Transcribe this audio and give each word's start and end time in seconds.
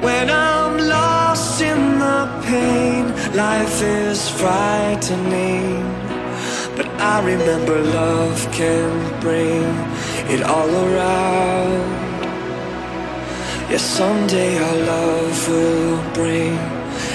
When 0.00 0.30
I'm 0.30 0.78
lost 0.78 1.60
in 1.60 1.98
the 1.98 2.26
pain, 2.44 3.04
life 3.36 3.82
is 3.82 4.30
frightening. 4.30 5.84
But 6.74 6.86
I 6.98 7.22
remember 7.22 7.82
love 7.82 8.40
can 8.50 9.20
bring 9.20 9.62
it 10.34 10.42
all 10.42 10.70
around. 10.70 11.90
Yes, 13.70 13.82
someday 13.82 14.58
our 14.58 14.76
love 14.94 15.48
will 15.48 16.12
bring 16.14 16.54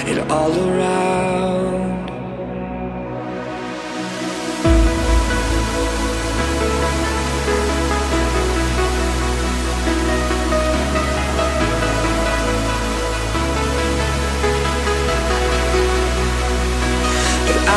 it 0.06 0.18
all 0.30 0.54
around. 0.68 1.95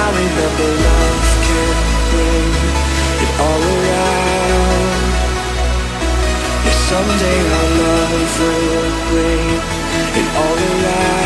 I 0.02 0.08
remember 0.16 0.70
love 0.88 1.28
can 1.46 1.76
bring 2.12 2.52
it 3.26 3.32
all 3.46 3.62
around. 3.76 5.02
Yeah, 6.66 6.78
someday 6.90 7.40
our 7.60 7.70
love 7.84 8.32
will 8.40 8.92
bring 9.12 9.48
it 10.20 10.30
all 10.42 10.58
around. 10.72 11.19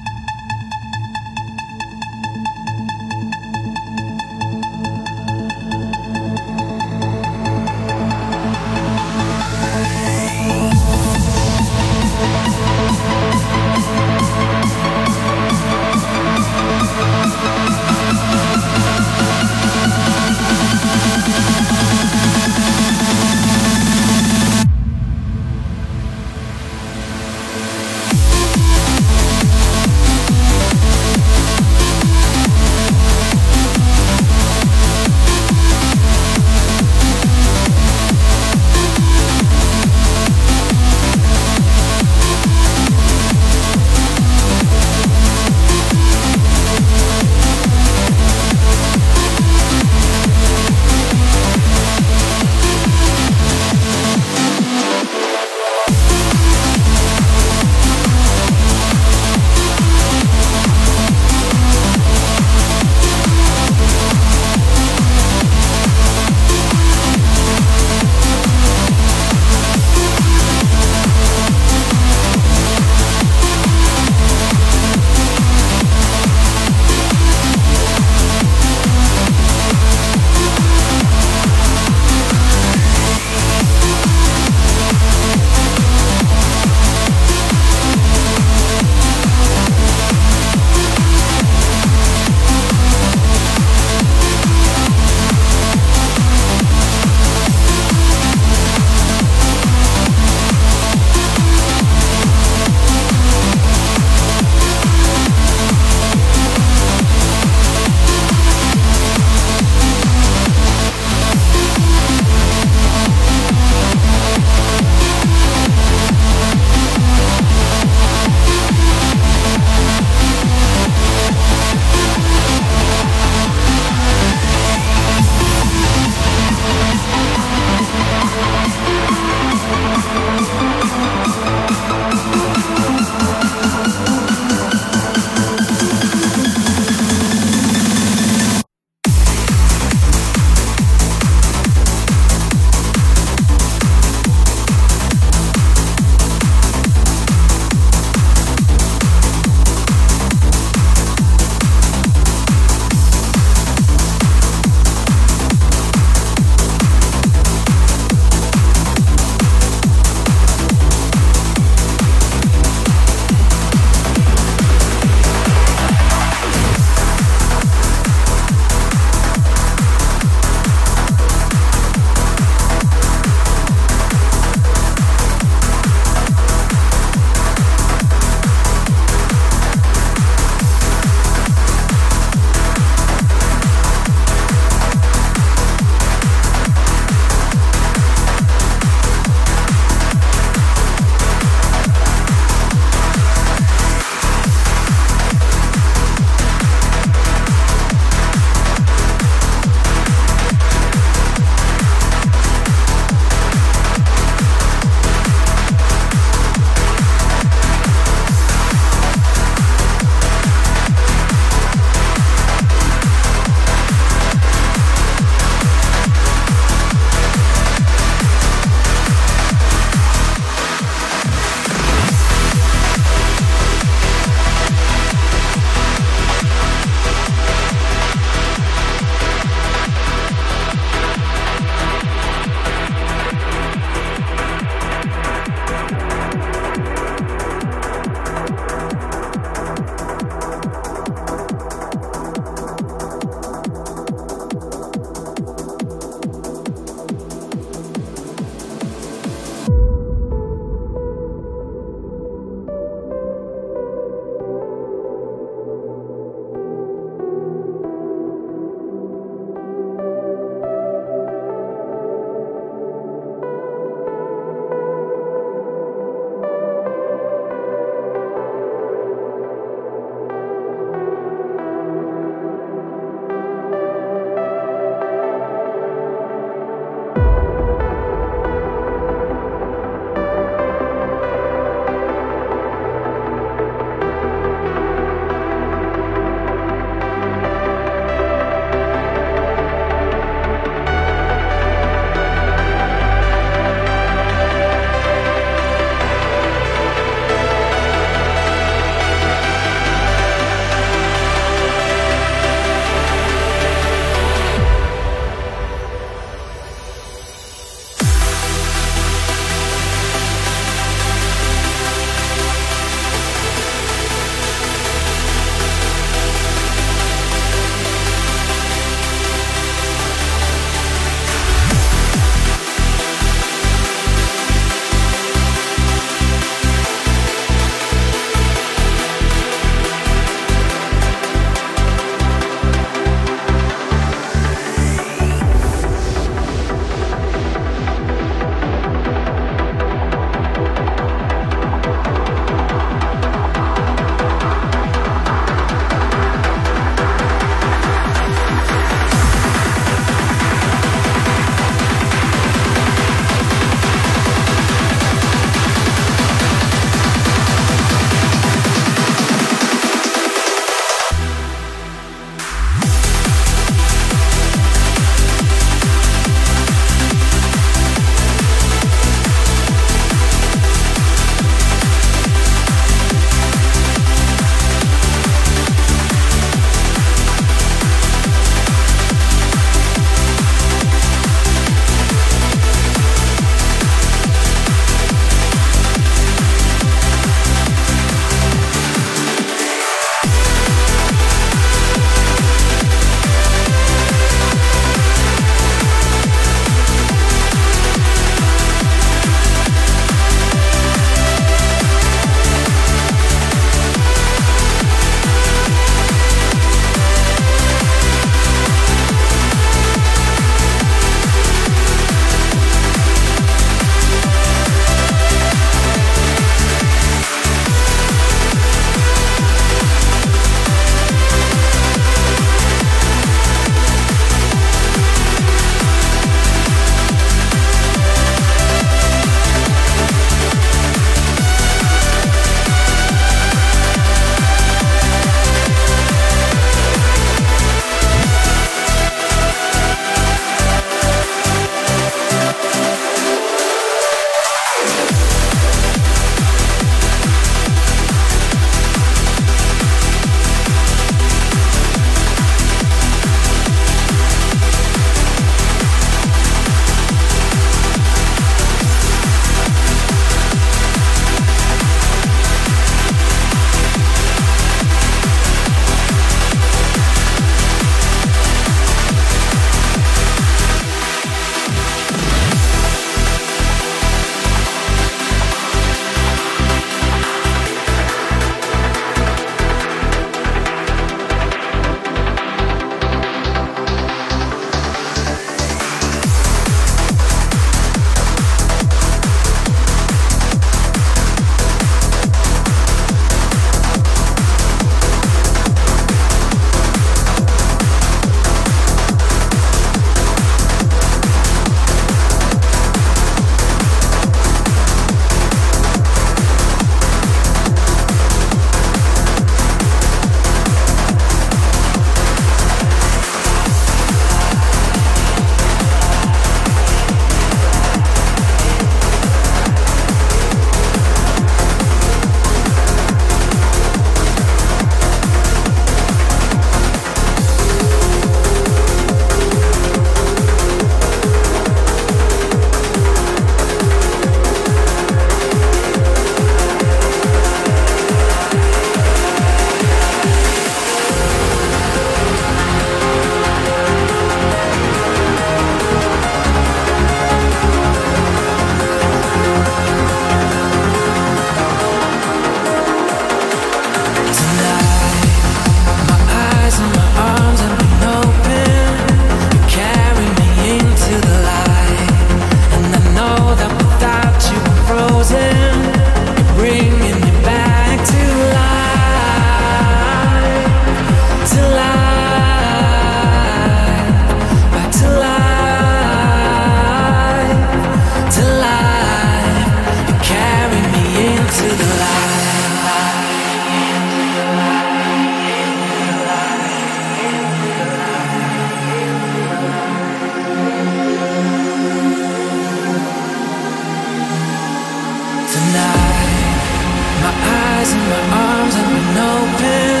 in 597.94 598.02
my 598.12 598.22
arms 598.48 598.74
have 598.74 598.90
been 598.96 599.16
open 599.36 600.00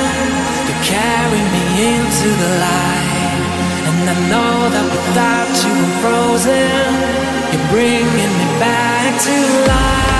to 0.68 0.74
carry 0.84 1.42
me 1.54 1.62
into 1.92 2.28
the 2.42 2.50
light. 2.66 3.42
And 3.88 3.98
I 4.14 4.16
know 4.32 4.54
that 4.74 4.86
without 4.96 5.52
you 5.64 5.72
I'm 5.84 5.92
frozen. 6.02 6.90
You're 7.52 7.68
bringing 7.72 8.32
me 8.40 8.46
back 8.60 9.12
to 9.26 9.36
life. 9.72 10.17